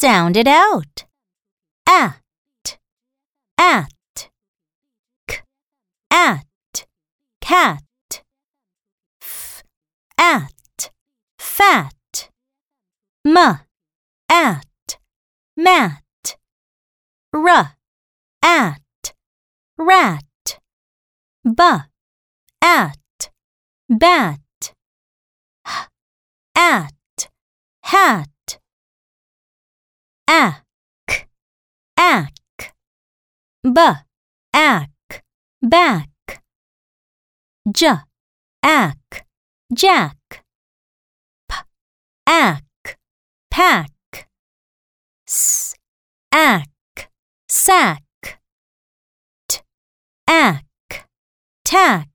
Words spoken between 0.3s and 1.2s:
it out.